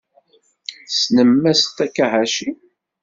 [0.87, 2.47] Tessnem Mass Takahashi?